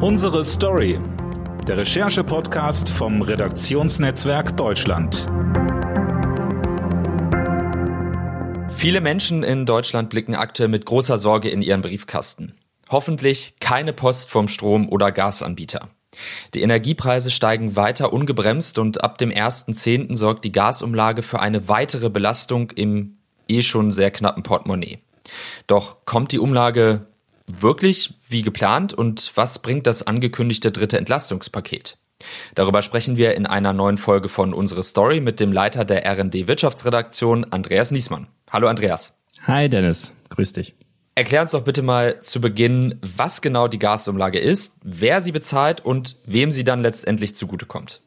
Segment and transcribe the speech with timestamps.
[0.00, 0.96] Unsere Story.
[1.66, 5.26] Der Recherche-Podcast vom Redaktionsnetzwerk Deutschland.
[8.68, 12.54] Viele Menschen in Deutschland blicken aktuell mit großer Sorge in ihren Briefkasten.
[12.88, 15.88] Hoffentlich keine Post vom Strom- oder Gasanbieter.
[16.54, 20.14] Die Energiepreise steigen weiter ungebremst und ab dem 1.10.
[20.14, 23.18] sorgt die Gasumlage für eine weitere Belastung im
[23.48, 25.00] eh schon sehr knappen Portemonnaie.
[25.66, 27.07] Doch kommt die Umlage
[27.60, 31.98] wirklich wie geplant und was bringt das angekündigte dritte Entlastungspaket?
[32.54, 36.48] Darüber sprechen wir in einer neuen Folge von Unsere Story mit dem Leiter der RD
[36.48, 38.26] Wirtschaftsredaktion, Andreas Niesmann.
[38.50, 39.14] Hallo Andreas.
[39.42, 40.74] Hi Dennis, grüß dich.
[41.14, 45.84] Erklär uns doch bitte mal zu Beginn, was genau die Gasumlage ist, wer sie bezahlt
[45.84, 48.02] und wem sie dann letztendlich zugutekommt.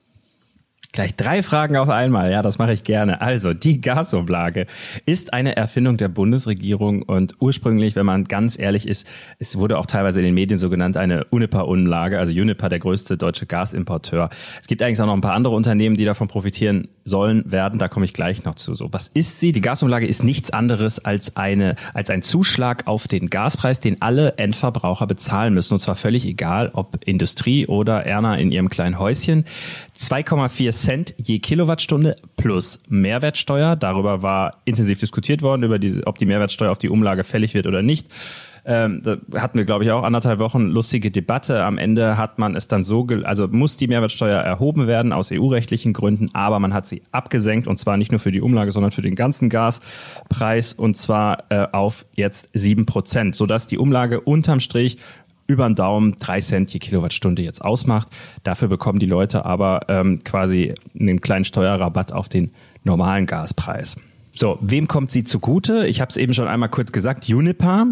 [0.93, 2.31] Gleich drei Fragen auf einmal.
[2.31, 3.21] Ja, das mache ich gerne.
[3.21, 4.67] Also, die Gasumlage
[5.05, 9.07] ist eine Erfindung der Bundesregierung und ursprünglich, wenn man ganz ehrlich ist,
[9.39, 12.19] es wurde auch teilweise in den Medien so genannt, eine Uniper-Umlage.
[12.19, 14.29] Also Uniper, der größte deutsche Gasimporteur.
[14.59, 17.79] Es gibt eigentlich auch noch ein paar andere Unternehmen, die davon profitieren sollen, werden.
[17.79, 18.73] Da komme ich gleich noch zu.
[18.73, 19.53] So, was ist sie?
[19.53, 24.33] Die Gasumlage ist nichts anderes als eine, als ein Zuschlag auf den Gaspreis, den alle
[24.37, 25.73] Endverbraucher bezahlen müssen.
[25.73, 29.45] Und zwar völlig egal, ob Industrie oder Erna in ihrem kleinen Häuschen.
[30.01, 33.75] 2,4 Cent je Kilowattstunde plus Mehrwertsteuer.
[33.75, 37.67] Darüber war intensiv diskutiert worden, über diese, ob die Mehrwertsteuer auf die Umlage fällig wird
[37.67, 38.07] oder nicht.
[38.63, 41.63] Ähm, da hatten wir, glaube ich, auch anderthalb Wochen lustige Debatte.
[41.63, 45.93] Am Ende hat man es dann so, also muss die Mehrwertsteuer erhoben werden aus EU-rechtlichen
[45.93, 49.01] Gründen, aber man hat sie abgesenkt und zwar nicht nur für die Umlage, sondern für
[49.01, 54.97] den ganzen Gaspreis und zwar äh, auf jetzt sieben Prozent, sodass die Umlage unterm Strich
[55.51, 58.07] über den Daumen drei Cent je Kilowattstunde jetzt ausmacht.
[58.43, 62.51] Dafür bekommen die Leute aber ähm, quasi einen kleinen Steuerrabatt auf den
[62.83, 63.97] normalen Gaspreis.
[64.33, 65.85] So, wem kommt sie zugute?
[65.87, 67.85] Ich habe es eben schon einmal kurz gesagt, Uniper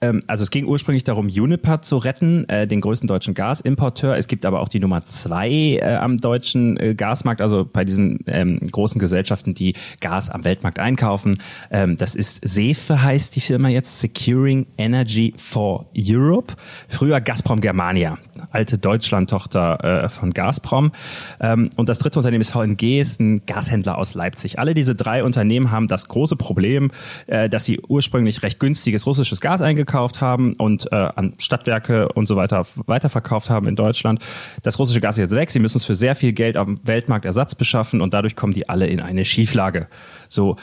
[0.00, 4.16] ähm, also es ging ursprünglich darum, Uniper zu retten, äh, den größten deutschen Gasimporteur.
[4.16, 8.18] Es gibt aber auch die Nummer zwei äh, am deutschen äh, Gasmarkt, also bei diesen
[8.26, 11.38] ähm, großen Gesellschaften, die Gas am Weltmarkt einkaufen.
[11.70, 16.54] Ähm, das ist Sefe heißt die Firma jetzt, Securing Energy for Europe.
[16.88, 18.18] Früher Gazprom Germania,
[18.50, 20.92] alte Deutschland-Tochter äh, von Gazprom.
[21.40, 24.58] Ähm, und das dritte Unternehmen ist VNG, ist ein Gashändler aus Leipzig.
[24.58, 26.90] Alle diese drei Unternehmen haben das große Problem,
[27.28, 32.08] äh, dass sie ursprünglich recht günstiges russisches Gas eingekauft gekauft haben und äh, an Stadtwerke
[32.10, 34.20] und so weiter weiterverkauft haben in Deutschland.
[34.62, 35.50] Das russische Gas ist jetzt weg.
[35.50, 38.68] Sie müssen es für sehr viel Geld am Weltmarkt Ersatz beschaffen und dadurch kommen die
[38.68, 39.88] alle in eine Schieflage.
[40.28, 40.56] So,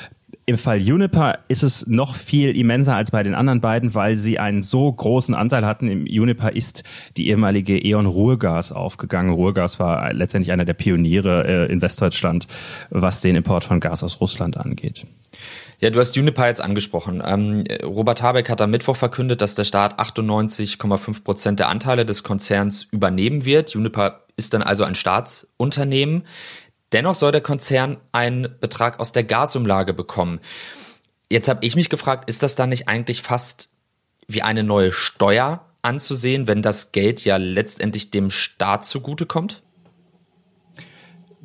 [0.45, 4.39] im Fall Uniper ist es noch viel immenser als bei den anderen beiden, weil sie
[4.39, 5.87] einen so großen Anteil hatten.
[5.87, 6.83] Im Uniper ist
[7.15, 9.33] die ehemalige E.ON Ruhrgas aufgegangen.
[9.33, 12.47] Ruhrgas war letztendlich einer der Pioniere äh, in Westdeutschland,
[12.89, 15.05] was den Import von Gas aus Russland angeht.
[15.83, 17.21] Ja, du hast Uniper jetzt angesprochen.
[17.25, 22.23] Ähm, Robert Habeck hat am Mittwoch verkündet, dass der Staat 98,5 Prozent der Anteile des
[22.23, 23.75] Konzerns übernehmen wird.
[23.75, 26.23] Uniper ist dann also ein Staatsunternehmen.
[26.93, 30.39] Dennoch soll der Konzern einen Betrag aus der Gasumlage bekommen.
[31.29, 33.69] Jetzt habe ich mich gefragt, ist das dann nicht eigentlich fast
[34.25, 39.61] wie eine neue Steuer anzusehen, wenn das Geld ja letztendlich dem Staat zugutekommt?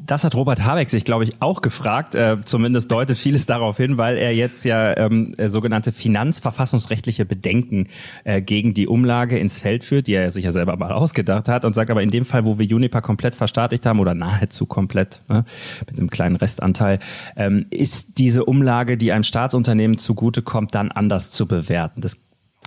[0.04, 2.14] Das hat Robert Habeck sich, glaube ich, auch gefragt.
[2.14, 7.88] Äh, zumindest deutet vieles darauf hin, weil er jetzt ja ähm, äh, sogenannte finanzverfassungsrechtliche Bedenken
[8.24, 11.64] äh, gegen die Umlage ins Feld führt, die er sich ja selber mal ausgedacht hat
[11.64, 15.22] und sagt aber in dem Fall, wo wir Uniper komplett verstaatlicht haben oder nahezu komplett
[15.28, 15.44] ne,
[15.80, 16.98] mit einem kleinen Restanteil,
[17.36, 22.00] ähm, ist diese Umlage, die einem Staatsunternehmen zugutekommt, dann anders zu bewerten.
[22.00, 22.18] Das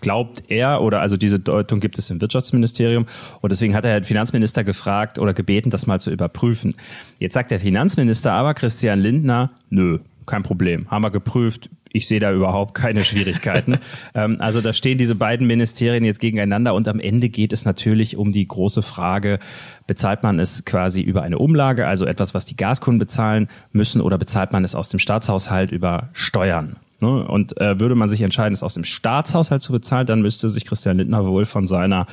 [0.02, 3.06] glaubt er oder also diese Deutung gibt es im Wirtschaftsministerium
[3.40, 6.76] und deswegen hat er den Finanzminister gefragt oder gebeten, das mal zu überprüfen.
[7.20, 11.70] Jetzt sagt der Finanzminister aber Christian Lindner, nö, kein Problem, haben wir geprüft.
[11.94, 13.78] Ich sehe da überhaupt keine Schwierigkeiten.
[14.16, 18.16] ähm, also da stehen diese beiden Ministerien jetzt gegeneinander und am Ende geht es natürlich
[18.16, 19.40] um die große Frage,
[19.88, 24.18] bezahlt man es quasi über eine Umlage, also etwas, was die Gaskunden bezahlen müssen, oder
[24.18, 26.78] bezahlt man es aus dem Staatshaushalt über Steuern?
[27.02, 27.28] Ne?
[27.28, 30.66] Und äh, würde man sich entscheiden, es aus dem Staatshaushalt zu bezahlen, dann müsste sich
[30.66, 32.08] Christian Lindner wohl von seiner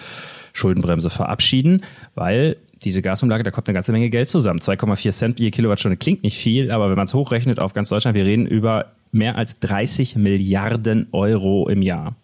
[0.52, 1.82] Schuldenbremse verabschieden,
[2.14, 4.60] weil diese Gasumlage, da kommt eine ganze Menge Geld zusammen.
[4.60, 8.16] 2,4 Cent je Kilowattstunde klingt nicht viel, aber wenn man es hochrechnet auf ganz Deutschland,
[8.16, 12.14] wir reden über mehr als 30 Milliarden Euro im Jahr.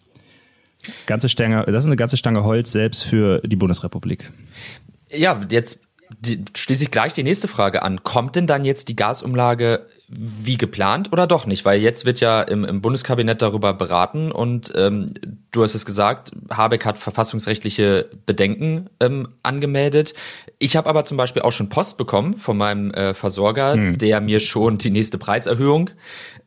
[1.07, 4.31] Ganze Stange, das ist eine ganze Stange Holz selbst für die Bundesrepublik.
[5.09, 8.03] Ja, jetzt die, schließe ich gleich die nächste Frage an.
[8.03, 11.65] Kommt denn dann jetzt die Gasumlage wie geplant oder doch nicht?
[11.65, 15.13] Weil jetzt wird ja im, im Bundeskabinett darüber beraten und ähm,
[15.51, 20.13] du hast es gesagt, Habeck hat verfassungsrechtliche Bedenken ähm, angemeldet.
[20.59, 23.97] Ich habe aber zum Beispiel auch schon Post bekommen von meinem äh, Versorger, hm.
[23.97, 25.89] der mir schon die nächste Preiserhöhung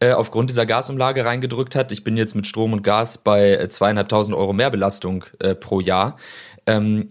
[0.00, 1.90] äh, aufgrund dieser Gasumlage reingedrückt hat.
[1.90, 6.16] Ich bin jetzt mit Strom und Gas bei zweieinhalbtausend Euro Mehrbelastung äh, pro Jahr.
[6.66, 7.10] Ähm,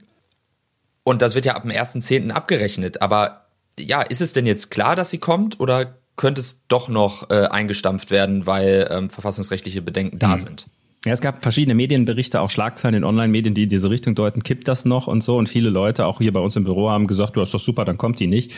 [1.08, 2.32] Und das wird ja ab dem 1.10.
[2.32, 3.02] abgerechnet.
[3.02, 3.46] Aber
[3.80, 7.46] ja, ist es denn jetzt klar, dass sie kommt oder könnte es doch noch äh,
[7.46, 10.38] eingestampft werden, weil ähm, verfassungsrechtliche Bedenken da hm.
[10.38, 10.68] sind?
[11.06, 14.68] Ja, es gab verschiedene Medienberichte, auch Schlagzeilen in Online-Medien, die in diese Richtung deuten, kippt
[14.68, 15.38] das noch und so.
[15.38, 17.86] Und viele Leute, auch hier bei uns im Büro, haben gesagt, du hast doch super,
[17.86, 18.52] dann kommt die nicht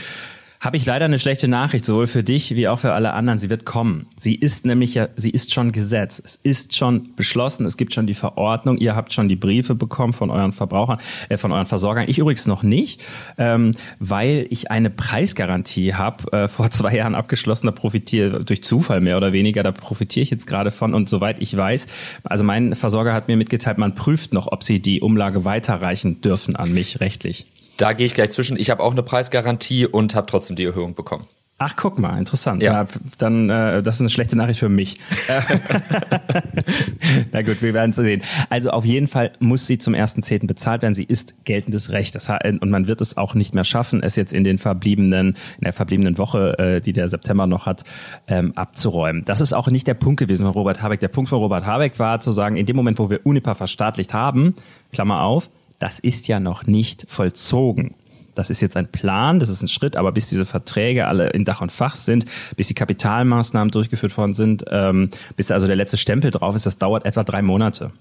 [0.61, 3.39] habe ich leider eine schlechte Nachricht, sowohl für dich wie auch für alle anderen.
[3.39, 4.07] Sie wird kommen.
[4.17, 6.21] Sie ist nämlich ja, sie ist schon Gesetz.
[6.23, 7.65] Es ist schon beschlossen.
[7.65, 8.77] Es gibt schon die Verordnung.
[8.77, 12.05] Ihr habt schon die Briefe bekommen von euren Verbrauchern, äh, von euren Versorgern.
[12.09, 13.01] Ich übrigens noch nicht,
[13.37, 17.67] ähm, weil ich eine Preisgarantie habe, äh, vor zwei Jahren abgeschlossen.
[17.67, 19.63] Da profitiere durch Zufall mehr oder weniger.
[19.63, 20.93] Da profitiere ich jetzt gerade von.
[20.93, 21.87] Und soweit ich weiß,
[22.25, 26.57] also mein Versorger hat mir mitgeteilt, man prüft noch, ob sie die Umlage weiterreichen dürfen
[26.57, 27.45] an mich rechtlich.
[27.79, 28.59] Da gehe ich gleich zwischen.
[28.59, 31.25] Ich habe auch eine Preisgarantie und habe trotzdem die Erhöhung bekommen.
[31.61, 32.61] Ach, guck mal, interessant.
[32.61, 32.87] Ja, ja
[33.17, 34.97] dann äh, das ist eine schlechte Nachricht für mich.
[37.31, 38.21] Na gut, wir werden es sehen.
[38.49, 40.45] Also auf jeden Fall muss sie zum 1.10.
[40.45, 40.93] bezahlt werden.
[40.93, 42.15] Sie ist geltendes Recht.
[42.15, 45.63] Das, und man wird es auch nicht mehr schaffen, es jetzt in den verbliebenen, in
[45.63, 47.83] der verbliebenen Woche, äh, die der September noch hat,
[48.27, 49.25] ähm, abzuräumen.
[49.25, 51.01] Das ist auch nicht der Punkt gewesen von Robert Habeck.
[51.01, 54.13] Der Punkt von Robert Habeck war zu sagen, in dem Moment, wo wir Unipa verstaatlicht
[54.13, 54.55] haben,
[54.91, 55.49] Klammer auf,
[55.79, 57.95] das ist ja noch nicht vollzogen.
[58.35, 61.43] Das ist jetzt ein Plan, das ist ein Schritt, aber bis diese Verträge alle in
[61.43, 65.97] Dach und Fach sind, bis die Kapitalmaßnahmen durchgeführt worden sind, ähm, bis also der letzte
[65.97, 67.91] Stempel drauf ist, das dauert etwa drei Monate.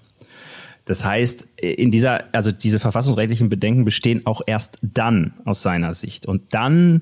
[0.85, 6.25] Das heißt, in dieser, also diese verfassungsrechtlichen Bedenken bestehen auch erst dann aus seiner Sicht.
[6.25, 7.01] Und dann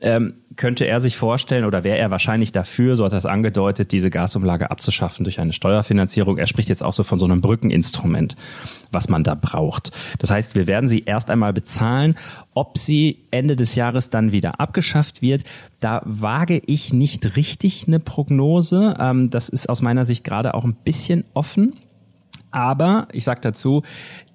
[0.00, 3.92] ähm, könnte er sich vorstellen oder wäre er wahrscheinlich dafür, so hat er es angedeutet,
[3.92, 6.38] diese Gasumlage abzuschaffen durch eine Steuerfinanzierung.
[6.38, 8.36] Er spricht jetzt auch so von so einem Brückeninstrument,
[8.92, 9.90] was man da braucht.
[10.18, 12.14] Das heißt, wir werden sie erst einmal bezahlen.
[12.54, 15.44] Ob sie Ende des Jahres dann wieder abgeschafft wird,
[15.80, 18.94] da wage ich nicht richtig eine Prognose.
[19.00, 21.74] Ähm, das ist aus meiner Sicht gerade auch ein bisschen offen.
[22.50, 23.82] Aber ich sage dazu,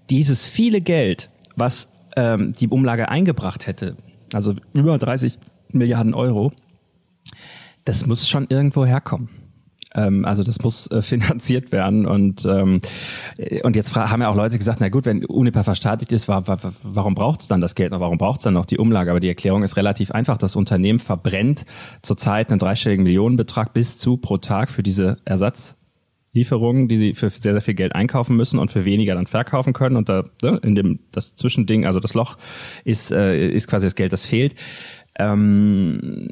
[0.10, 3.96] dieses viele Geld, was ähm, die Umlage eingebracht hätte,
[4.34, 5.38] also über 30
[5.72, 6.52] Milliarden Euro,
[7.86, 9.30] das muss schon irgendwo herkommen.
[9.96, 12.82] Ähm, also das muss äh, finanziert werden und ähm,
[13.64, 16.60] und jetzt haben ja auch Leute gesagt, na gut, wenn Uniper verstaatlicht ist, war, war,
[16.84, 17.92] warum braucht es dann das Geld?
[17.92, 19.12] Warum braucht es dann noch die Umlage?
[19.12, 20.38] Aber die Erklärung ist relativ einfach.
[20.38, 21.66] Das Unternehmen verbrennt
[22.02, 25.79] zurzeit einen dreistelligen Millionenbetrag bis zu pro Tag für diese Ersatz
[26.34, 29.74] Lieferungen, die sie für sehr, sehr viel Geld einkaufen müssen und für weniger dann verkaufen
[29.74, 29.96] können.
[29.96, 32.38] Und da ne, in dem das Zwischending, also das Loch,
[32.84, 34.56] ist, äh, ist quasi das Geld, das fehlt.
[35.18, 36.28] Ähm,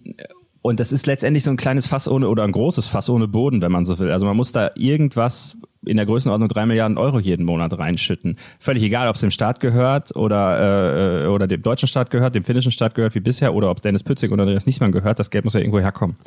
[0.61, 3.61] und das ist letztendlich so ein kleines Fass ohne oder ein großes Fass ohne Boden,
[3.61, 4.11] wenn man so will.
[4.11, 8.37] Also man muss da irgendwas in der Größenordnung drei Milliarden Euro jeden Monat reinschütten.
[8.59, 12.43] Völlig egal, ob es dem Staat gehört oder, äh, oder dem deutschen Staat gehört, dem
[12.43, 15.19] finnischen Staat gehört wie bisher oder ob es Dennis Pützig oder Andreas Niesmann gehört.
[15.19, 16.17] Das Geld muss ja irgendwo herkommen.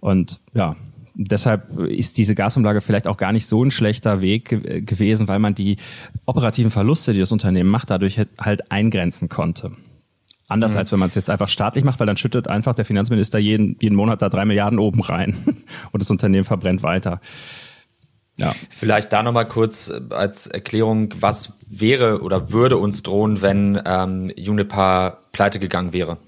[0.00, 0.76] Und ja,
[1.14, 4.48] deshalb ist diese Gasumlage vielleicht auch gar nicht so ein schlechter Weg
[4.86, 5.76] gewesen, weil man die
[6.26, 9.72] operativen Verluste, die das Unternehmen macht, dadurch halt eingrenzen konnte.
[10.48, 10.78] Anders mhm.
[10.78, 13.76] als wenn man es jetzt einfach staatlich macht, weil dann schüttet einfach der Finanzminister jeden,
[13.80, 15.36] jeden Monat da drei Milliarden oben rein
[15.92, 17.20] und das Unternehmen verbrennt weiter.
[18.36, 18.54] Ja.
[18.68, 24.32] Vielleicht da nochmal kurz äh, als Erklärung, was wäre oder würde uns drohen, wenn ähm,
[24.36, 26.18] Juniper pleite gegangen wäre?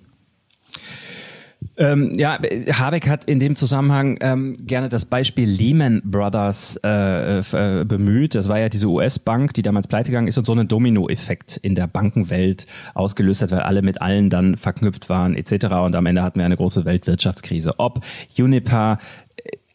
[1.79, 2.39] Ähm, ja,
[2.73, 8.35] Habeck hat in dem Zusammenhang ähm, gerne das Beispiel Lehman Brothers äh, äh, bemüht.
[8.35, 11.87] Das war ja diese US-Bank, die damals pleitegegangen ist und so einen Dominoeffekt in der
[11.87, 15.67] Bankenwelt ausgelöst hat, weil alle mit allen dann verknüpft waren etc.
[15.85, 17.75] Und am Ende hatten wir eine große Weltwirtschaftskrise.
[17.79, 18.01] Ob
[18.39, 18.99] Uniper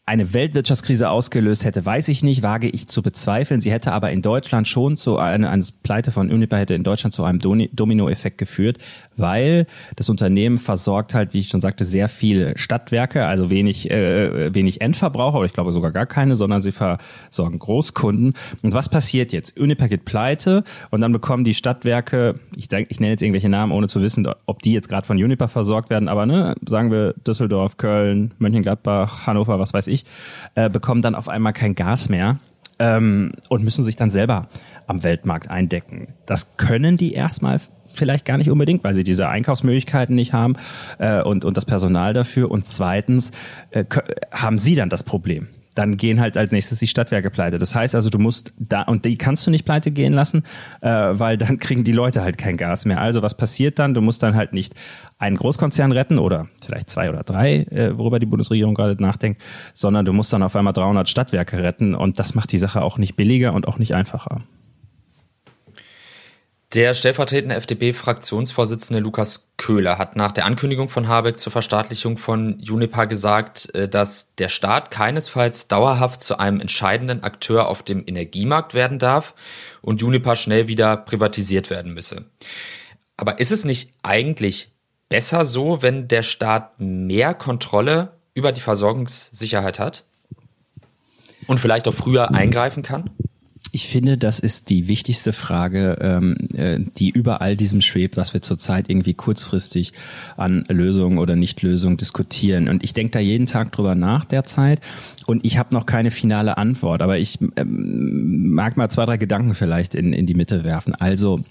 [0.04, 3.60] eine Weltwirtschaftskrise ausgelöst hätte, weiß ich nicht, wage ich zu bezweifeln.
[3.60, 7.14] Sie hätte aber in Deutschland schon zu einer, eine Pleite von Uniper hätte in Deutschland
[7.14, 8.78] zu einem Dominoeffekt geführt,
[9.16, 14.52] weil das Unternehmen versorgt halt, wie ich schon sagte, sehr viel Stadtwerke, also wenig, äh,
[14.52, 18.34] wenig Endverbraucher, oder ich glaube sogar gar keine, sondern sie versorgen Großkunden.
[18.62, 19.56] Und was passiert jetzt?
[19.56, 23.70] Uniper geht pleite und dann bekommen die Stadtwerke, ich, denke, ich nenne jetzt irgendwelche Namen,
[23.70, 27.14] ohne zu wissen, ob die jetzt gerade von Uniper versorgt werden, aber ne, sagen wir
[27.24, 29.91] Düsseldorf, Köln, Mönchengladbach, Hannover, was weiß ich,
[30.54, 32.38] äh, bekommen dann auf einmal kein Gas mehr
[32.78, 34.48] ähm, und müssen sich dann selber
[34.86, 36.08] am Weltmarkt eindecken.
[36.26, 40.56] Das können die erstmal vielleicht gar nicht unbedingt, weil sie diese Einkaufsmöglichkeiten nicht haben
[40.98, 42.50] äh, und, und das Personal dafür.
[42.50, 43.32] Und zweitens
[43.70, 43.84] äh,
[44.30, 47.58] haben sie dann das Problem dann gehen halt als nächstes die Stadtwerke pleite.
[47.58, 50.42] Das heißt also, du musst da, und die kannst du nicht pleite gehen lassen,
[50.80, 53.00] äh, weil dann kriegen die Leute halt kein Gas mehr.
[53.00, 53.94] Also was passiert dann?
[53.94, 54.74] Du musst dann halt nicht
[55.18, 59.40] einen Großkonzern retten oder vielleicht zwei oder drei, äh, worüber die Bundesregierung gerade nachdenkt,
[59.74, 62.98] sondern du musst dann auf einmal 300 Stadtwerke retten und das macht die Sache auch
[62.98, 64.42] nicht billiger und auch nicht einfacher.
[66.74, 73.06] Der stellvertretende FDP-Fraktionsvorsitzende Lukas Köhler hat nach der Ankündigung von Habeck zur Verstaatlichung von Juniper
[73.06, 78.98] gesagt, äh, dass der Staat keinesfalls dauerhaft zu einem entscheidenden Akteur auf dem Energiemarkt werden
[78.98, 79.34] darf
[79.82, 82.24] und Juniper schnell wieder privatisiert werden müsse.
[83.18, 84.72] Aber ist es nicht eigentlich
[85.10, 90.04] besser so, wenn der Staat mehr Kontrolle über die Versorgungssicherheit hat
[91.46, 93.10] und vielleicht auch früher eingreifen kann?
[93.74, 98.34] Ich finde, das ist die wichtigste Frage, ähm, äh, die über all diesem schwebt, was
[98.34, 99.94] wir zurzeit irgendwie kurzfristig
[100.36, 102.68] an Lösungen oder Nichtlösungen diskutieren.
[102.68, 104.82] Und ich denke da jeden Tag drüber nach derzeit.
[105.24, 109.54] Und ich habe noch keine finale Antwort, aber ich ähm, mag mal zwei, drei Gedanken
[109.54, 110.94] vielleicht in, in die Mitte werfen.
[110.94, 111.42] Also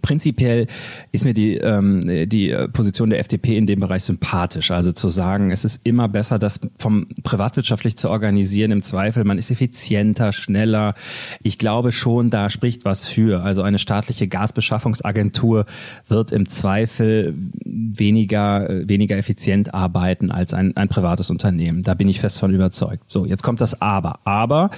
[0.00, 0.66] Prinzipiell
[1.12, 4.70] ist mir die, ähm, die Position der FDP in dem Bereich sympathisch.
[4.70, 8.70] Also zu sagen, es ist immer besser, das vom privatwirtschaftlich zu organisieren.
[8.70, 10.94] Im Zweifel, man ist effizienter, schneller.
[11.42, 13.42] Ich glaube schon, da spricht was für.
[13.42, 15.66] Also eine staatliche Gasbeschaffungsagentur
[16.06, 17.34] wird im Zweifel
[17.64, 21.82] weniger, weniger effizient arbeiten als ein, ein privates Unternehmen.
[21.82, 23.04] Da bin ich fest von überzeugt.
[23.06, 24.20] So, jetzt kommt das Aber.
[24.24, 24.70] Aber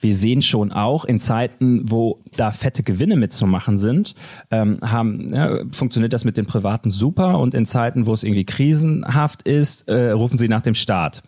[0.00, 4.14] wir sehen schon auch in Zeiten, wo da fette Gewinne mitzumachen sind,
[4.50, 8.44] ähm, haben, ja, funktioniert das mit den Privaten super und in Zeiten, wo es irgendwie
[8.44, 11.22] krisenhaft ist, äh, rufen sie nach dem Staat.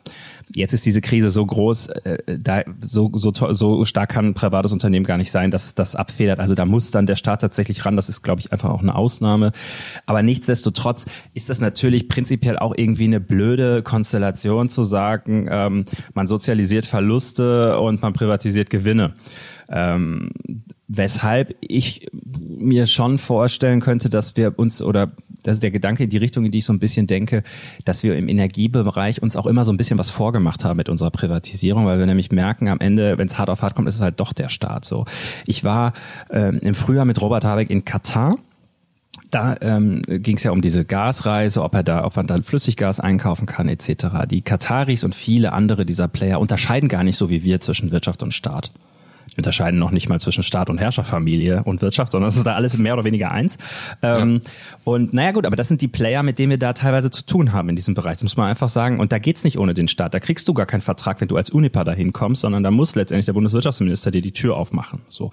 [0.54, 4.73] Jetzt ist diese Krise so groß, äh, da so, so, so stark kann ein privates
[4.73, 6.40] Unternehmen gar nicht sein, dass es das abfedert.
[6.40, 7.97] Also da muss dann der Staat tatsächlich ran.
[7.97, 9.52] Das ist, glaube ich, einfach auch eine Ausnahme.
[10.07, 16.26] Aber nichtsdestotrotz ist das natürlich prinzipiell auch irgendwie eine blöde Konstellation zu sagen, ähm, man
[16.26, 19.14] sozialisiert Verluste und man privatisiert Gewinne.
[19.71, 20.31] Ähm,
[20.89, 25.12] weshalb ich mir schon vorstellen könnte, dass wir uns oder
[25.43, 27.43] das ist der Gedanke in die Richtung, in die ich so ein bisschen denke,
[27.85, 31.11] dass wir im Energiebereich uns auch immer so ein bisschen was vorgemacht haben mit unserer
[31.11, 34.00] Privatisierung, weil wir nämlich merken, am Ende, wenn es hart auf hart kommt, ist es
[34.00, 35.05] halt doch der Staat so.
[35.47, 35.93] Ich war
[36.31, 38.37] ähm, im Frühjahr mit Robert Habeck in Katar
[39.31, 42.99] da ähm, ging es ja um diese Gasreise, ob er da, ob man da Flüssiggas
[42.99, 44.27] einkaufen kann etc.
[44.29, 48.25] Die Kataris und viele andere dieser Player unterscheiden gar nicht so wie wir zwischen Wirtschaft
[48.25, 48.73] und Staat
[49.37, 52.76] unterscheiden noch nicht mal zwischen Staat und Herrscherfamilie und Wirtschaft, sondern es ist da alles
[52.78, 53.58] mehr oder weniger eins.
[54.02, 54.50] Ähm, ja.
[54.84, 57.52] Und naja gut, aber das sind die Player, mit denen wir da teilweise zu tun
[57.52, 58.14] haben in diesem Bereich.
[58.14, 59.00] Das muss man einfach sagen.
[59.00, 60.14] Und da geht's nicht ohne den Staat.
[60.14, 62.94] Da kriegst du gar keinen Vertrag, wenn du als Unipa dahin kommst, sondern da muss
[62.94, 65.02] letztendlich der Bundeswirtschaftsminister dir die Tür aufmachen.
[65.08, 65.30] So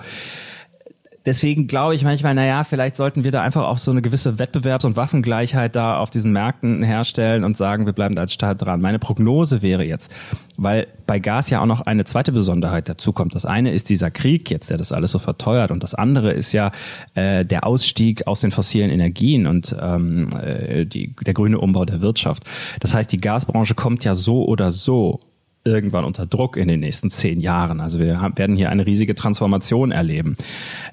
[1.28, 4.86] deswegen glaube ich manchmal, naja, vielleicht sollten wir da einfach auch so eine gewisse Wettbewerbs-
[4.86, 8.82] und Waffengleichheit da auf diesen Märkten herstellen und sagen, wir bleiben da als Staat dran.
[8.82, 10.10] Meine Prognose wäre jetzt,
[10.58, 13.36] weil bei Gas ja auch noch eine zweite Besonderheit dazu kommt.
[13.36, 16.54] Das eine ist dieser Krieg jetzt, der das alles so verteuert und das andere ist
[16.54, 16.72] ja
[17.14, 22.02] äh, der Ausstieg aus den fossilen Energien und ähm, äh, die, der grüne Umbau der
[22.02, 22.44] Wirtschaft.
[22.80, 25.20] Das heißt, die Gasbranche kommt ja so oder so
[25.68, 27.80] irgendwann unter Druck in den nächsten zehn Jahren.
[27.80, 30.38] Also wir haben, werden hier eine riesige Transformation erleben.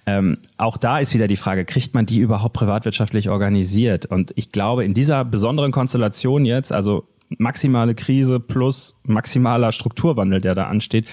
[0.06, 4.06] Ähm, auch da ist wieder die Frage, kriegt man die überhaupt privatwirtschaftlich organisiert?
[4.06, 10.54] Und ich glaube, in dieser besonderen Konstellation jetzt, also maximale Krise plus maximaler Strukturwandel, der
[10.54, 11.06] da ansteht,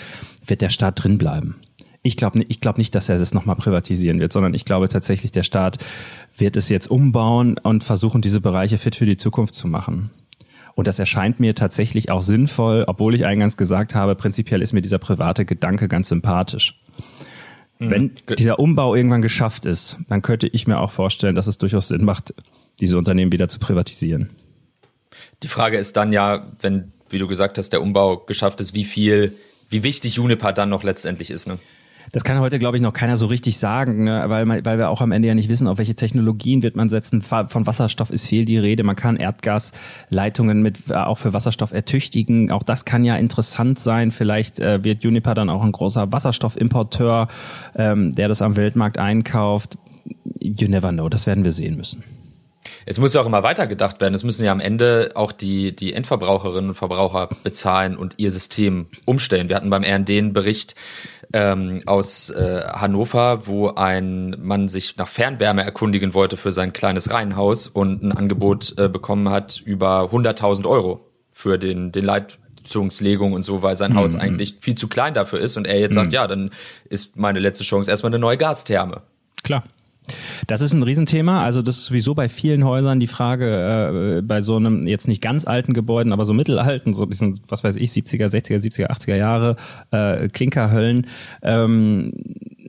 [0.46, 1.56] wird der Staat drin bleiben.
[2.04, 5.32] Ich glaube ich glaub nicht, dass er es nochmal privatisieren wird, sondern ich glaube tatsächlich,
[5.32, 5.78] der Staat
[6.36, 10.10] wird es jetzt umbauen und versuchen, diese Bereiche fit für die Zukunft zu machen.
[10.76, 14.82] Und das erscheint mir tatsächlich auch sinnvoll, obwohl ich eingangs gesagt habe, prinzipiell ist mir
[14.82, 16.80] dieser private Gedanke ganz sympathisch.
[17.80, 17.90] Mhm.
[17.90, 21.88] Wenn dieser Umbau irgendwann geschafft ist, dann könnte ich mir auch vorstellen, dass es durchaus
[21.88, 22.34] Sinn macht,
[22.80, 24.30] diese Unternehmen wieder zu privatisieren.
[25.44, 28.84] Die Frage ist dann ja, wenn, wie du gesagt hast, der Umbau geschafft ist, wie
[28.84, 29.36] viel,
[29.70, 31.48] wie wichtig Juniper dann noch letztendlich ist.
[31.48, 31.60] Ne?
[32.12, 34.26] Das kann heute, glaube ich, noch keiner so richtig sagen, ne?
[34.28, 37.22] weil, weil wir auch am Ende ja nicht wissen, auf welche Technologien wird man setzen.
[37.22, 38.84] Von Wasserstoff ist viel die Rede.
[38.84, 42.52] Man kann Erdgasleitungen mit äh, auch für Wasserstoff ertüchtigen.
[42.52, 44.12] Auch das kann ja interessant sein.
[44.12, 47.30] Vielleicht äh, wird Uniper dann auch ein großer Wasserstoffimporteur,
[47.76, 49.78] ähm, der das am Weltmarkt einkauft.
[50.42, 51.08] You never know.
[51.08, 52.04] Das werden wir sehen müssen.
[52.86, 54.14] Es muss ja auch immer weitergedacht werden.
[54.14, 58.88] Es müssen ja am Ende auch die, die Endverbraucherinnen und Verbraucher bezahlen und ihr System
[59.06, 59.50] umstellen.
[59.50, 60.76] Wir hatten beim RND einen Bericht,
[61.34, 67.12] ähm, aus äh, Hannover, wo ein Mann sich nach Fernwärme erkundigen wollte für sein kleines
[67.12, 73.44] Reihenhaus und ein Angebot äh, bekommen hat über 100.000 Euro für den, den Leitungslegung und
[73.44, 73.98] so, weil sein mhm.
[73.98, 76.02] Haus eigentlich viel zu klein dafür ist und er jetzt mhm.
[76.02, 76.52] sagt, ja, dann
[76.90, 79.02] ist meine letzte Chance erstmal eine neue Gastherme.
[79.44, 79.64] Klar.
[80.48, 81.44] Das ist ein Riesenthema.
[81.44, 85.22] Also das ist sowieso bei vielen Häusern die Frage, äh, bei so einem jetzt nicht
[85.22, 89.16] ganz alten Gebäuden, aber so mittelalten, so diesen, was weiß ich, 70er, 60er, 70er, 80er
[89.16, 89.56] Jahre
[89.92, 91.08] äh, Klinkerhöllen,
[91.44, 92.14] ähm,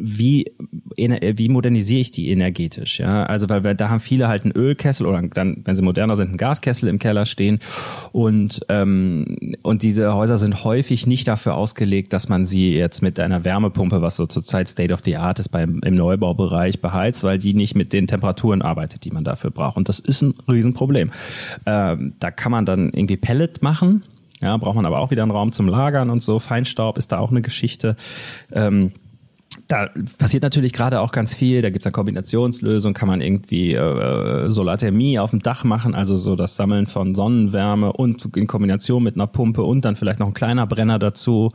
[0.04, 0.52] wie,
[0.96, 2.98] wie modernisiere ich die energetisch?
[2.98, 6.16] Ja, also weil wir, da haben viele halt einen Ölkessel oder dann, wenn sie moderner
[6.16, 7.60] sind, einen Gaskessel im Keller stehen
[8.10, 13.20] und ähm, und diese Häuser sind häufig nicht dafür ausgelegt, dass man sie jetzt mit
[13.20, 17.38] einer Wärmepumpe, was so zurzeit State of the Art ist, beim im Neubaubereich beheizt, weil
[17.38, 19.76] die nicht mit den Temperaturen arbeitet, die man dafür braucht.
[19.76, 21.12] Und das ist ein Riesenproblem.
[21.64, 24.02] Ähm, da kann man dann irgendwie Pellet machen.
[24.40, 26.40] Ja, braucht man aber auch wieder einen Raum zum Lagern und so.
[26.40, 27.94] Feinstaub ist da auch eine Geschichte.
[28.50, 28.90] Ähm,
[29.68, 31.62] da passiert natürlich gerade auch ganz viel.
[31.62, 36.36] Da gibt's eine Kombinationslösung, kann man irgendwie äh, Solarthermie auf dem Dach machen, also so
[36.36, 40.34] das Sammeln von Sonnenwärme und in Kombination mit einer Pumpe und dann vielleicht noch ein
[40.34, 41.52] kleiner Brenner dazu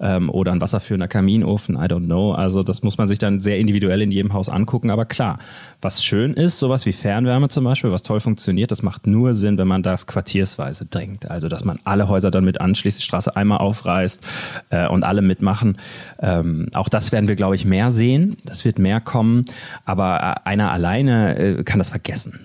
[0.00, 2.32] ähm, oder ein wasserführender Kaminofen, I don't know.
[2.32, 4.90] Also das muss man sich dann sehr individuell in jedem Haus angucken.
[4.90, 5.38] Aber klar,
[5.80, 9.58] was schön ist, sowas wie Fernwärme zum Beispiel, was toll funktioniert, das macht nur Sinn,
[9.58, 11.30] wenn man das quartiersweise drängt.
[11.30, 14.22] Also dass man alle Häuser dann mit anschließt, die Straße einmal aufreißt
[14.70, 15.78] äh, und alle mitmachen.
[16.20, 18.38] Ähm, auch das werden wir, glaube ich, mehr sehen.
[18.44, 19.44] Das wird mehr kommen.
[19.84, 22.40] Aber äh, einer alleine äh, kann das vergessen.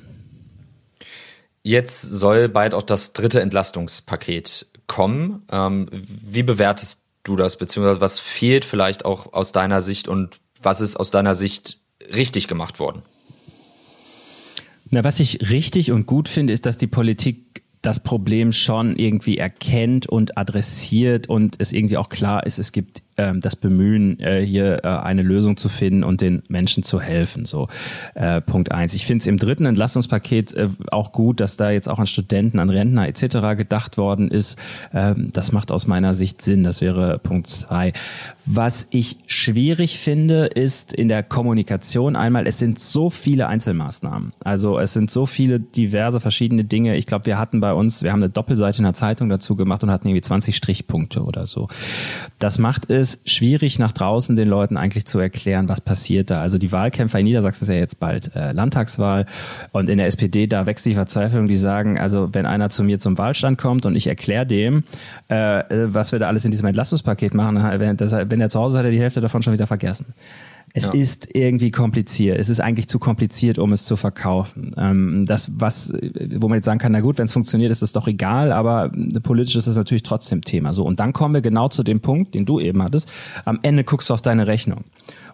[1.63, 5.43] Jetzt soll bald auch das dritte Entlastungspaket kommen.
[5.51, 10.81] Ähm, wie bewertest du das, beziehungsweise was fehlt vielleicht auch aus deiner Sicht und was
[10.81, 11.79] ist aus deiner Sicht
[12.13, 13.03] richtig gemacht worden?
[14.89, 19.37] Na, was ich richtig und gut finde, ist, dass die Politik das Problem schon irgendwie
[19.37, 24.83] erkennt und adressiert und es irgendwie auch klar ist, es gibt das Bemühen, äh, hier
[24.83, 27.45] äh, eine Lösung zu finden und den Menschen zu helfen.
[27.45, 27.67] So
[28.15, 28.93] äh, Punkt eins.
[28.93, 32.59] Ich finde es im dritten Entlastungspaket äh, auch gut, dass da jetzt auch an Studenten,
[32.59, 33.57] an Rentner etc.
[33.57, 34.57] gedacht worden ist.
[34.93, 36.63] Ähm, das macht aus meiner Sicht Sinn.
[36.63, 37.93] Das wäre Punkt zwei.
[38.45, 44.33] Was ich schwierig finde, ist in der Kommunikation einmal, es sind so viele Einzelmaßnahmen.
[44.39, 46.95] Also es sind so viele diverse verschiedene Dinge.
[46.97, 49.83] Ich glaube, wir hatten bei uns, wir haben eine Doppelseite in der Zeitung dazu gemacht
[49.83, 51.67] und hatten irgendwie 20 Strichpunkte oder so.
[52.39, 56.41] Das macht es es schwierig, nach draußen den Leuten eigentlich zu erklären, was passiert da.
[56.41, 59.25] Also die Wahlkämpfer in Niedersachsen ist ja jetzt bald äh, Landtagswahl
[59.71, 62.99] und in der SPD, da wächst die Verzweiflung, die sagen, also wenn einer zu mir
[62.99, 64.83] zum Wahlstand kommt und ich erkläre dem,
[65.27, 68.79] äh, was wir da alles in diesem Entlastungspaket machen, wenn, das, wenn er zu Hause
[68.79, 70.05] hat, er die Hälfte davon schon wieder vergessen.
[70.73, 70.93] Es ja.
[70.93, 72.37] ist irgendwie kompliziert.
[72.39, 74.73] Es ist eigentlich zu kompliziert, um es zu verkaufen.
[74.77, 75.93] Ähm, das, was,
[76.35, 78.91] wo man jetzt sagen kann, na gut, wenn es funktioniert, ist es doch egal, aber
[79.23, 80.73] politisch ist es natürlich trotzdem Thema.
[80.73, 80.83] So.
[80.83, 83.11] Und dann kommen wir genau zu dem Punkt, den du eben hattest.
[83.45, 84.83] Am Ende guckst du auf deine Rechnung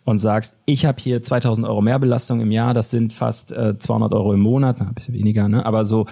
[0.08, 4.14] und sagst, ich habe hier 2000 Euro Mehrbelastung im Jahr, das sind fast äh, 200
[4.14, 5.66] Euro im Monat, na, ein bisschen weniger, ne?
[5.66, 6.06] aber so,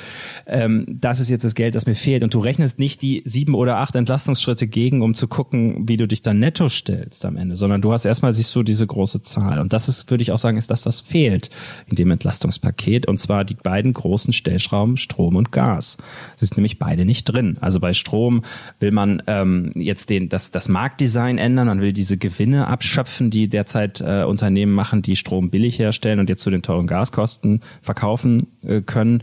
[0.48, 3.56] ähm, das ist jetzt das Geld, das mir fehlt und du rechnest nicht die sieben
[3.56, 7.56] oder acht Entlastungsschritte gegen, um zu gucken, wie du dich dann netto stellst am Ende,
[7.56, 10.38] sondern du hast erstmal siehst du diese große Zahl und das ist, würde ich auch
[10.38, 11.50] sagen, ist, dass das fehlt
[11.88, 15.96] in dem Entlastungspaket und zwar die beiden großen Stellschrauben Strom und Gas.
[16.36, 17.58] Sie sind nämlich beide nicht drin.
[17.62, 18.42] Also bei Strom
[18.82, 23.48] will man ähm, jetzt den, das, das Marktdesign ändern, man will diese Gewinne abschöpfen, die
[23.48, 27.62] derzeit derzeit äh, Unternehmen machen, die Strom billig herstellen und jetzt zu den teuren Gaskosten
[27.82, 29.22] verkaufen äh, können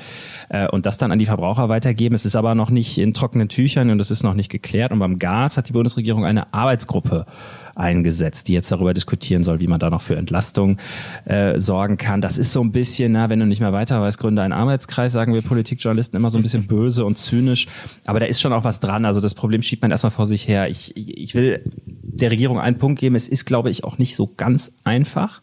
[0.48, 2.14] äh, und das dann an die Verbraucher weitergeben.
[2.14, 4.92] Es ist aber noch nicht in trockenen Tüchern und es ist noch nicht geklärt.
[4.92, 7.27] Und beim Gas hat die Bundesregierung eine Arbeitsgruppe
[7.75, 10.77] eingesetzt, die jetzt darüber diskutieren soll, wie man da noch für Entlastung
[11.25, 12.20] äh, sorgen kann.
[12.20, 15.12] Das ist so ein bisschen, na, wenn du nicht mehr weiter weißt, gründe einen Arbeitskreis,
[15.12, 17.66] sagen wir Politikjournalisten immer so ein bisschen böse und zynisch.
[18.05, 19.05] Aber da ist schon auch was dran.
[19.05, 20.68] Also das Problem schiebt man erstmal vor sich her.
[20.68, 21.72] Ich, ich will
[22.12, 23.16] der Regierung einen Punkt geben.
[23.16, 25.42] Es ist, glaube ich, auch nicht so ganz einfach.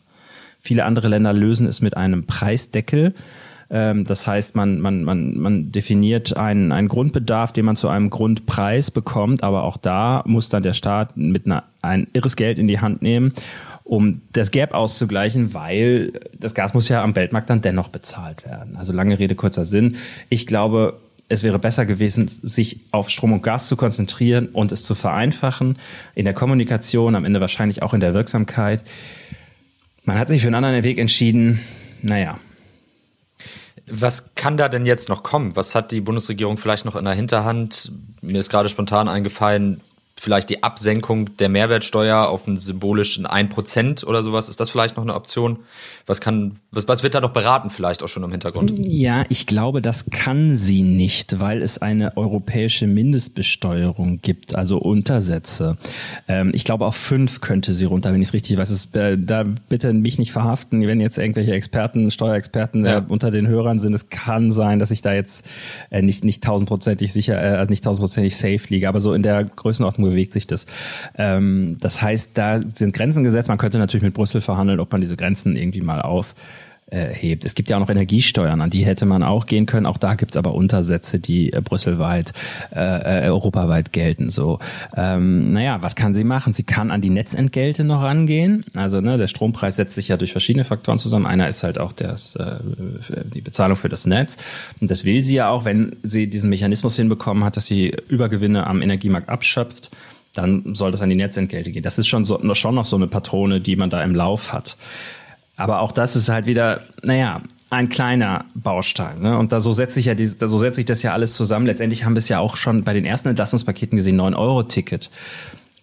[0.60, 3.14] Viele andere Länder lösen es mit einem Preisdeckel.
[3.70, 8.10] Ähm, das heißt, man, man, man, man definiert einen, einen Grundbedarf, den man zu einem
[8.10, 12.68] Grundpreis bekommt, aber auch da muss dann der Staat mit einer, ein irres Geld in
[12.68, 13.34] die Hand nehmen,
[13.84, 18.76] um das Gap auszugleichen, weil das Gas muss ja am Weltmarkt dann dennoch bezahlt werden.
[18.76, 19.98] Also lange Rede, kurzer Sinn.
[20.30, 24.84] Ich glaube, es wäre besser gewesen, sich auf Strom und Gas zu konzentrieren und es
[24.84, 25.78] zu vereinfachen,
[26.16, 28.84] in der Kommunikation, am Ende wahrscheinlich auch in der Wirksamkeit.
[30.04, 31.60] Man hat sich für einen anderen Weg entschieden.
[32.02, 32.40] Naja,
[33.88, 35.56] was kann da denn jetzt noch kommen?
[35.56, 37.92] Was hat die Bundesregierung vielleicht noch in der Hinterhand?
[38.22, 39.82] Mir ist gerade spontan eingefallen,
[40.16, 44.50] vielleicht die Absenkung der Mehrwertsteuer auf einen symbolischen 1% oder sowas.
[44.50, 45.60] Ist das vielleicht noch eine Option?
[46.06, 48.74] Was kann, was, was wird da noch beraten vielleicht auch schon im Hintergrund?
[48.78, 55.78] Ja, ich glaube, das kann sie nicht, weil es eine europäische Mindestbesteuerung gibt, also Untersätze.
[56.28, 58.70] Ähm, ich glaube, auf fünf könnte sie runter, wenn ich es richtig weiß.
[58.70, 62.98] Es, äh, da bitte mich nicht verhaften, wenn jetzt irgendwelche Experten, Steuerexperten äh, ja.
[63.00, 63.96] äh, unter den Hörern sind.
[63.96, 65.48] Es kann sein, dass ich da jetzt
[65.90, 70.12] äh, nicht, nicht tausendprozentig sicher, äh, nicht tausendprozentig safe liege, aber so in der Größenordnung
[70.12, 70.68] bewegt sich das.
[71.18, 73.50] Ähm, das heißt, da sind Grenzen gesetzt.
[73.50, 76.36] Man könnte natürlich mit Brüssel verhandeln, ob man diese Grenzen irgendwie mal auf
[76.92, 77.46] hebt.
[77.46, 79.86] Es gibt ja auch noch Energiesteuern, an die hätte man auch gehen können.
[79.86, 82.34] Auch da gibt's aber Untersätze, die äh, brüsselweit,
[82.76, 84.30] äh, äh, europaweit gelten.
[84.30, 84.60] So,
[84.96, 86.54] ähm, naja, was kann sie machen?
[86.54, 88.66] Sie kann an die Netzentgelte noch rangehen.
[88.76, 91.26] Also ne, der Strompreis setzt sich ja durch verschiedene Faktoren zusammen.
[91.26, 92.60] Einer ist halt auch das, äh,
[93.34, 94.38] die Bezahlung für das Netz.
[94.82, 98.68] Und das will sie ja auch, wenn sie diesen Mechanismus hinbekommen hat, dass sie Übergewinne
[98.68, 99.92] am Energiemarkt abschöpft
[100.34, 101.82] dann soll das an die Netzentgelte gehen.
[101.82, 104.78] Das ist schon, so, schon noch so eine Patrone, die man da im Lauf hat.
[105.60, 109.20] Aber auch das ist halt wieder, naja, ein kleiner Baustein.
[109.20, 109.38] Ne?
[109.38, 111.66] Und da so setzt sich ja die, so setzt sich das ja alles zusammen.
[111.66, 115.10] Letztendlich haben wir es ja auch schon bei den ersten Entlastungspaketen gesehen, 9-Euro-Ticket.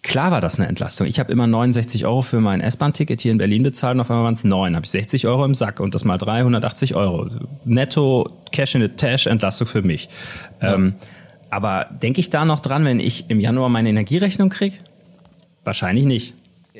[0.03, 1.07] Klar war das eine Entlastung.
[1.07, 4.25] Ich habe immer 69 Euro für mein S-Bahn-Ticket hier in Berlin bezahlt und auf einmal
[4.25, 4.75] waren es 9.
[4.75, 7.29] Habe ich 60 Euro im Sack und das mal 380 Euro.
[7.65, 10.09] Netto Cash in the Tash Entlastung für mich.
[10.61, 10.75] Ja.
[10.75, 10.95] Ähm,
[11.49, 14.77] aber denke ich da noch dran, wenn ich im Januar meine Energierechnung kriege?
[15.63, 16.33] Wahrscheinlich nicht.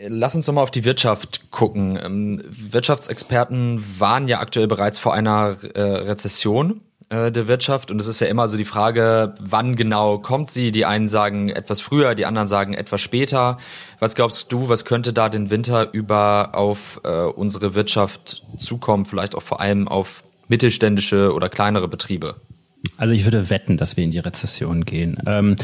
[0.08, 2.00] Lass uns nochmal auf die Wirtschaft gucken.
[2.02, 8.08] Ähm, Wirtschaftsexperten waren ja aktuell bereits vor einer äh, Rezession äh, der Wirtschaft und es
[8.08, 10.72] ist ja immer so die Frage, wann genau kommt sie?
[10.72, 13.58] Die einen sagen etwas früher, die anderen sagen etwas später.
[14.00, 19.36] Was glaubst du, was könnte da den Winter über auf äh, unsere Wirtschaft zukommen, vielleicht
[19.36, 22.36] auch vor allem auf mittelständische oder kleinere Betriebe?
[22.96, 25.18] Also ich würde wetten, dass wir in die Rezession gehen.
[25.26, 25.56] Ähm,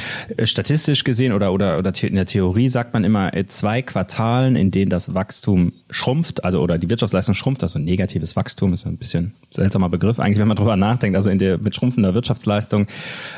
[0.43, 4.71] statistisch gesehen oder, oder, oder in der Theorie sagt man immer äh, zwei Quartalen, in
[4.71, 9.33] denen das Wachstum schrumpft, also oder die Wirtschaftsleistung schrumpft, also negatives Wachstum ist ein bisschen
[9.49, 12.87] seltsamer Begriff eigentlich, wenn man drüber nachdenkt, also in der mit schrumpfender Wirtschaftsleistung,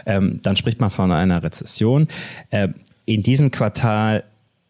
[0.05, 2.07] ähm, dann spricht man von einer Rezession.
[2.49, 2.69] Äh,
[3.05, 4.23] in diesem Quartal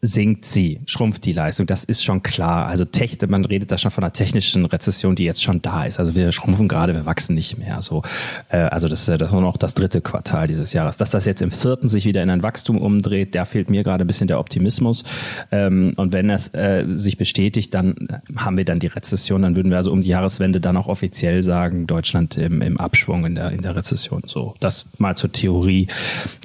[0.05, 1.65] sinkt sie, schrumpft die Leistung.
[1.65, 2.67] Das ist schon klar.
[2.67, 5.99] Also Tech, man redet da schon von einer technischen Rezession, die jetzt schon da ist.
[5.99, 7.81] Also wir schrumpfen gerade, wir wachsen nicht mehr.
[7.81, 8.03] So,
[8.49, 10.97] äh, also das, das ist nur noch das dritte Quartal dieses Jahres.
[10.97, 14.03] Dass das jetzt im vierten sich wieder in ein Wachstum umdreht, da fehlt mir gerade
[14.03, 15.03] ein bisschen der Optimismus.
[15.51, 17.95] Ähm, und wenn das äh, sich bestätigt, dann
[18.35, 19.41] haben wir dann die Rezession.
[19.41, 23.25] Dann würden wir also um die Jahreswende dann auch offiziell sagen, Deutschland im, im Abschwung
[23.25, 24.23] in der, in der Rezession.
[24.27, 25.87] So, das mal zur Theorie.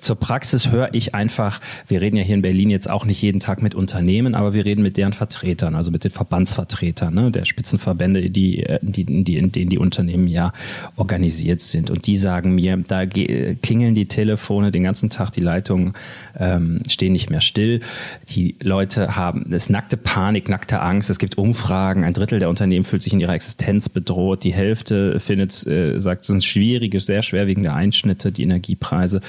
[0.00, 3.40] Zur Praxis höre ich einfach, wir reden ja hier in Berlin jetzt auch nicht jeden
[3.40, 7.32] Tag Tag mit Unternehmen, aber wir reden mit deren Vertretern, also mit den Verbandsvertretern, ne,
[7.32, 10.52] der Spitzenverbände, die, äh, die, die, in denen die Unternehmen ja
[10.94, 11.90] organisiert sind.
[11.90, 15.94] Und die sagen mir, da klingeln die Telefone den ganzen Tag, die Leitungen
[16.38, 17.80] ähm, stehen nicht mehr still.
[18.28, 21.10] Die Leute haben es nackte Panik, nackte Angst.
[21.10, 22.04] Es gibt Umfragen.
[22.04, 24.44] Ein Drittel der Unternehmen fühlt sich in ihrer Existenz bedroht.
[24.44, 29.20] Die Hälfte findet, äh, sagt, es sind schwierige, sehr schwerwiegende Einschnitte, die Energiepreise.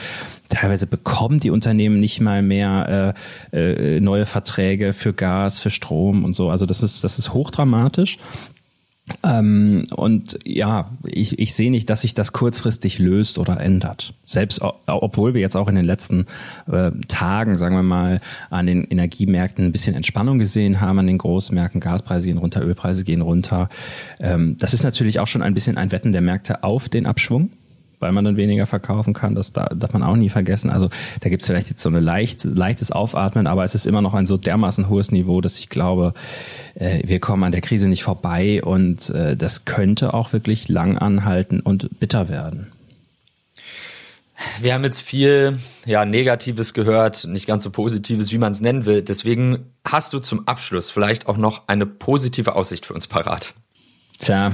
[0.51, 3.15] Teilweise bekommen die Unternehmen nicht mal mehr
[3.53, 6.49] äh, äh, neue Verträge für Gas, für Strom und so.
[6.49, 8.19] Also das ist, das ist hochdramatisch.
[9.23, 14.13] Ähm, und ja, ich, ich sehe nicht, dass sich das kurzfristig löst oder ändert.
[14.25, 16.25] Selbst obwohl wir jetzt auch in den letzten
[16.71, 21.17] äh, Tagen, sagen wir mal, an den Energiemärkten ein bisschen Entspannung gesehen haben, an den
[21.17, 23.69] Großmärkten, Gaspreise gehen runter, Ölpreise gehen runter.
[24.19, 27.51] Ähm, das ist natürlich auch schon ein bisschen ein Wetten der Märkte auf den Abschwung
[28.01, 29.35] weil man dann weniger verkaufen kann.
[29.35, 30.69] Das darf man auch nie vergessen.
[30.69, 30.89] Also
[31.21, 34.13] da gibt es vielleicht jetzt so ein leicht, leichtes Aufatmen, aber es ist immer noch
[34.13, 36.13] ein so dermaßen hohes Niveau, dass ich glaube,
[36.75, 40.97] äh, wir kommen an der Krise nicht vorbei und äh, das könnte auch wirklich lang
[40.97, 42.71] anhalten und bitter werden.
[44.59, 48.85] Wir haben jetzt viel ja, Negatives gehört, nicht ganz so Positives, wie man es nennen
[48.85, 49.01] will.
[49.01, 53.53] Deswegen hast du zum Abschluss vielleicht auch noch eine positive Aussicht für uns parat.
[54.21, 54.53] Tja,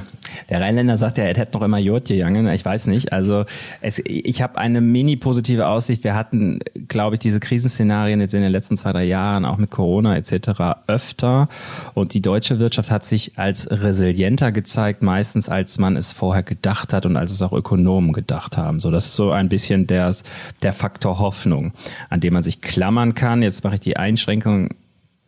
[0.49, 2.47] der Rheinländer sagt ja, er hätte noch immer Jod gegangen.
[2.47, 3.11] Ich weiß nicht.
[3.11, 3.43] Also
[3.81, 6.05] es, ich habe eine mini positive Aussicht.
[6.05, 9.69] Wir hatten, glaube ich, diese Krisenszenarien jetzt in den letzten zwei, drei Jahren, auch mit
[9.69, 10.85] Corona etc.
[10.87, 11.49] öfter.
[11.93, 16.93] Und die deutsche Wirtschaft hat sich als resilienter gezeigt, meistens als man es vorher gedacht
[16.93, 18.79] hat und als es auch Ökonomen gedacht haben.
[18.79, 20.15] So, das ist so ein bisschen der,
[20.63, 21.73] der Faktor Hoffnung,
[22.09, 23.41] an dem man sich klammern kann.
[23.41, 24.69] Jetzt mache ich die Einschränkung.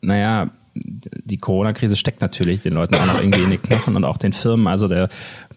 [0.02, 4.18] Naja, die Corona-Krise steckt natürlich den Leuten auch noch irgendwie in die Knochen und auch
[4.18, 4.68] den Firmen.
[4.68, 5.10] Also der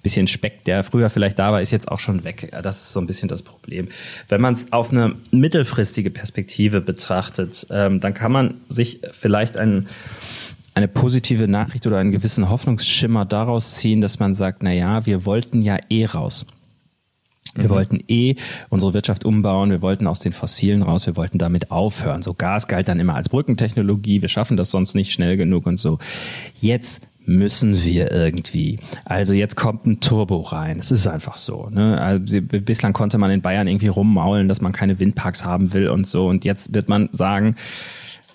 [0.03, 2.53] bisschen Speck, der früher vielleicht da war, ist jetzt auch schon weg.
[2.63, 3.89] Das ist so ein bisschen das Problem.
[4.29, 9.89] Wenn man es auf eine mittelfristige Perspektive betrachtet, ähm, dann kann man sich vielleicht ein,
[10.75, 15.25] eine positive Nachricht oder einen gewissen Hoffnungsschimmer daraus ziehen, dass man sagt, na ja, wir
[15.25, 16.47] wollten ja eh raus.
[17.55, 17.71] Wir mhm.
[17.71, 18.37] wollten eh
[18.71, 22.23] unsere Wirtschaft umbauen, wir wollten aus den Fossilen raus, wir wollten damit aufhören.
[22.23, 25.79] So Gas galt dann immer als Brückentechnologie, wir schaffen das sonst nicht schnell genug und
[25.79, 25.99] so.
[26.55, 28.79] Jetzt müssen wir irgendwie.
[29.05, 30.79] Also jetzt kommt ein Turbo rein.
[30.79, 31.69] Es ist einfach so.
[31.71, 32.01] Ne?
[32.01, 36.07] Also bislang konnte man in Bayern irgendwie rummaulen, dass man keine Windparks haben will und
[36.07, 36.27] so.
[36.27, 37.57] Und jetzt wird man sagen,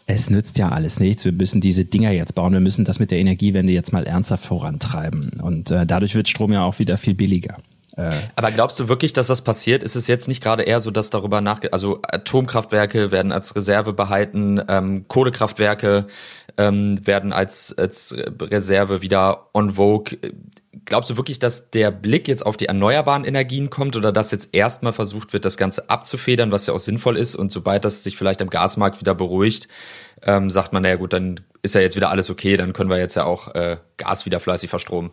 [0.05, 1.25] es nützt ja alles nichts.
[1.25, 2.53] Wir müssen diese Dinger jetzt bauen.
[2.53, 5.31] Wir müssen das mit der Energiewende jetzt mal ernsthaft vorantreiben.
[5.41, 7.57] Und äh, dadurch wird Strom ja auch wieder viel billiger.
[7.97, 9.83] Äh, Aber glaubst du wirklich, dass das passiert?
[9.83, 13.93] Ist es jetzt nicht gerade eher so, dass darüber nach, also Atomkraftwerke werden als Reserve
[13.93, 16.05] behalten, ähm, Kohlekraftwerke
[16.57, 20.17] ähm, werden als, als Reserve wieder on vogue.
[20.85, 24.55] Glaubst du wirklich, dass der Blick jetzt auf die erneuerbaren Energien kommt oder dass jetzt
[24.55, 28.15] erstmal versucht wird, das Ganze abzufedern, was ja auch sinnvoll ist und sobald das sich
[28.15, 29.67] vielleicht am Gasmarkt wieder beruhigt,
[30.21, 32.97] ähm, sagt man, naja gut, dann ist ja jetzt wieder alles okay, dann können wir
[32.99, 35.11] jetzt ja auch äh, Gas wieder fleißig verstromen.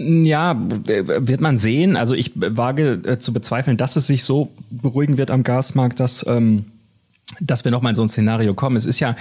[0.00, 1.96] Ja, wird man sehen.
[1.96, 6.24] Also ich wage äh, zu bezweifeln, dass es sich so beruhigen wird am Gasmarkt, dass,
[6.28, 6.66] ähm,
[7.40, 8.76] dass wir nochmal in so ein Szenario kommen.
[8.76, 9.16] Es ist ja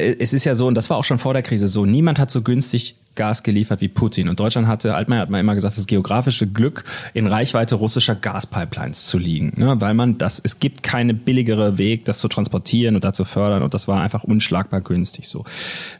[0.00, 2.30] es ist ja so, und das war auch schon vor der Krise so, niemand hat
[2.30, 4.28] so günstig Gas geliefert wie Putin.
[4.28, 9.06] Und Deutschland hatte, Altmaier hat man immer gesagt, das geografische Glück, in Reichweite russischer Gaspipelines
[9.06, 9.52] zu liegen.
[9.56, 9.80] Ne?
[9.80, 13.62] Weil man das, es gibt keine billigere Weg, das zu transportieren und dazu fördern.
[13.62, 15.44] Und das war einfach unschlagbar günstig so.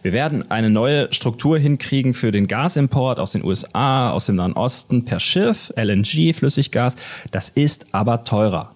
[0.02, 4.52] Wir werden eine neue Struktur hinkriegen für den Gasimport aus den USA, aus dem Nahen
[4.52, 6.94] Osten per Schiff, LNG, Flüssiggas.
[7.32, 8.72] Das ist aber teurer.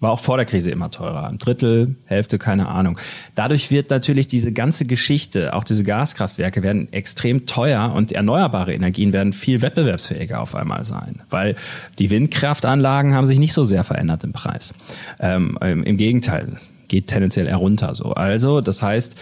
[0.00, 1.28] War auch vor der Krise immer teurer.
[1.28, 2.98] Ein Drittel, Hälfte, keine Ahnung.
[3.34, 9.12] Dadurch wird natürlich diese ganze Geschichte, auch diese Gaskraftwerke werden extrem teuer und erneuerbare Energien
[9.12, 11.22] werden viel wettbewerbsfähiger auf einmal sein.
[11.30, 11.56] Weil
[11.98, 14.74] die Windkraftanlagen haben sich nicht so sehr verändert im Preis.
[15.20, 17.94] Ähm, Im Gegenteil, geht tendenziell eher runter.
[17.94, 18.12] So.
[18.12, 19.16] Also, das heißt,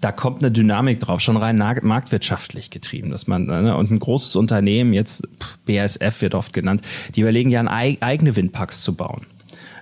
[0.00, 4.36] da kommt eine Dynamik drauf, schon rein marktwirtschaftlich getrieben, dass man ne, und ein großes
[4.36, 5.26] Unternehmen jetzt
[5.66, 6.82] BASF wird oft genannt,
[7.14, 9.22] die überlegen ja, eigene Windparks zu bauen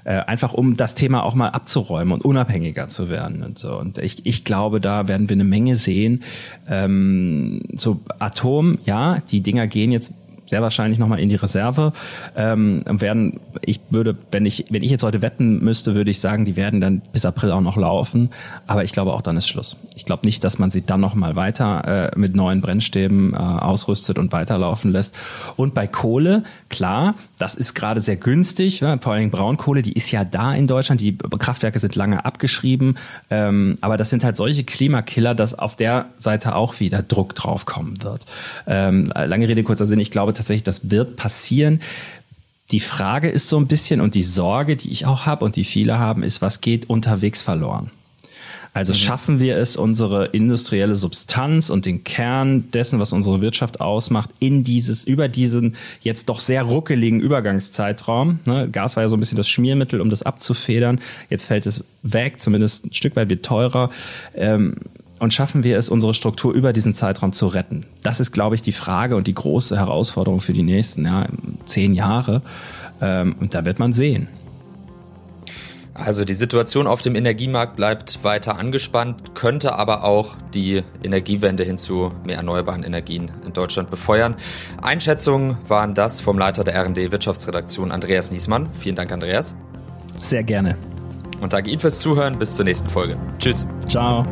[0.04, 3.78] äh, einfach um das Thema auch mal abzuräumen und unabhängiger zu werden und so.
[3.78, 6.22] Und ich, ich glaube, da werden wir eine Menge sehen.
[6.68, 10.12] Ähm, so Atom, ja, die Dinger gehen jetzt
[10.46, 11.92] sehr wahrscheinlich nochmal in die Reserve
[12.36, 13.40] ähm, werden.
[13.62, 16.80] Ich würde, wenn ich, wenn ich jetzt heute wetten müsste, würde ich sagen, die werden
[16.80, 18.30] dann bis April auch noch laufen.
[18.66, 19.76] Aber ich glaube auch dann ist Schluss.
[19.94, 24.18] Ich glaube nicht, dass man sie dann nochmal weiter äh, mit neuen Brennstäben äh, ausrüstet
[24.18, 25.14] und weiterlaufen lässt.
[25.56, 28.80] Und bei Kohle, klar, das ist gerade sehr günstig.
[28.80, 31.00] Ja, vor allem Braunkohle, die ist ja da in Deutschland.
[31.00, 32.96] Die Kraftwerke sind lange abgeschrieben.
[33.30, 37.64] Ähm, aber das sind halt solche Klimakiller, dass auf der Seite auch wieder Druck drauf
[37.64, 38.26] kommen wird.
[38.66, 40.00] Ähm, lange Rede, kurzer Sinn.
[40.00, 41.80] Ich glaube tatsächlich, das wird passieren.
[42.70, 45.64] Die Frage ist so ein bisschen und die Sorge, die ich auch habe und die
[45.64, 47.90] viele haben, ist, was geht unterwegs verloren?
[48.74, 48.96] Also mhm.
[48.96, 54.64] schaffen wir es, unsere industrielle Substanz und den Kern dessen, was unsere Wirtschaft ausmacht, in
[54.64, 58.40] dieses, über diesen jetzt doch sehr ruckeligen Übergangszeitraum.
[58.46, 58.70] Ne?
[58.70, 61.00] Gas war ja so ein bisschen das Schmiermittel, um das abzufedern.
[61.28, 63.90] Jetzt fällt es weg, zumindest ein Stück weit wird teurer.
[64.34, 64.76] Ähm,
[65.22, 67.86] und schaffen wir es, unsere Struktur über diesen Zeitraum zu retten?
[68.02, 71.26] Das ist, glaube ich, die Frage und die große Herausforderung für die nächsten ja,
[71.64, 72.42] zehn Jahre.
[73.00, 74.26] Ähm, und da wird man sehen.
[75.94, 81.78] Also die Situation auf dem Energiemarkt bleibt weiter angespannt, könnte aber auch die Energiewende hin
[81.78, 84.34] zu mehr erneuerbaren Energien in Deutschland befeuern.
[84.82, 88.68] Einschätzungen waren das vom Leiter der RD Wirtschaftsredaktion Andreas Niesmann.
[88.72, 89.54] Vielen Dank, Andreas.
[90.16, 90.76] Sehr gerne.
[91.40, 92.40] Und danke Ihnen fürs Zuhören.
[92.40, 93.16] Bis zur nächsten Folge.
[93.38, 93.68] Tschüss.
[93.86, 94.24] Ciao.